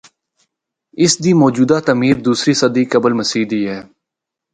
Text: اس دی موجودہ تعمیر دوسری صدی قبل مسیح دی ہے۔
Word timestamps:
اس 1.03 1.13
دی 1.23 1.31
موجودہ 1.41 1.77
تعمیر 1.85 2.15
دوسری 2.27 2.53
صدی 2.61 2.83
قبل 2.93 3.11
مسیح 3.19 3.43
دی 3.51 3.61
ہے۔ 3.71 3.79